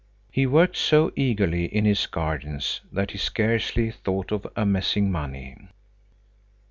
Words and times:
He 0.31 0.47
worked 0.47 0.77
so 0.77 1.11
eagerly 1.15 1.65
in 1.65 1.85
his 1.85 2.07
gardens 2.07 2.81
that 2.91 3.11
he 3.11 3.19
scarcely 3.19 3.91
thought 3.91 4.31
of 4.31 4.47
amassing 4.55 5.11
money. 5.11 5.67